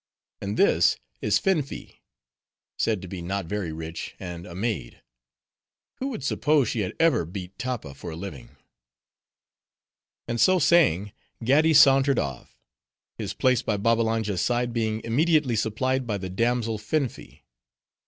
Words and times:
And 0.41 0.57
this 0.57 0.97
is 1.21 1.37
Finfi; 1.37 2.01
said 2.79 3.03
to 3.03 3.07
be 3.07 3.21
not 3.21 3.45
very 3.45 3.71
rich, 3.71 4.15
and 4.19 4.47
a 4.47 4.55
maid. 4.55 5.03
Who 5.99 6.07
would 6.07 6.23
suppose 6.23 6.69
she 6.69 6.79
had 6.79 6.93
ever 6.99 7.23
beat 7.23 7.59
tappa 7.59 7.93
for 7.93 8.09
a 8.09 8.15
living?" 8.15 8.49
And 10.27 10.41
so 10.41 10.57
saying, 10.57 11.13
Gaddi 11.43 11.75
sauntered 11.75 12.17
off; 12.17 12.59
his 13.19 13.35
place 13.35 13.61
by 13.61 13.77
Babbalanja's 13.77 14.41
side 14.41 14.73
being 14.73 15.03
immediately 15.03 15.55
supplied 15.55 16.07
by 16.07 16.17
the 16.17 16.31
damsel 16.31 16.79
Finfi. 16.79 17.43